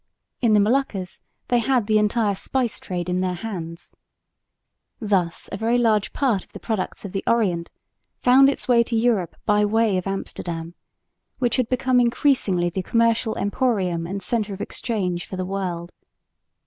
[0.41, 3.93] In the Moluccas they had the entire spice trade in their hands.
[4.99, 7.69] Thus a very large part of the products of the Orient
[8.17, 10.73] found its way to Europe by way of Amsterdam,
[11.37, 15.91] which had become increasingly the commercial emporium and centre of exchange for the world.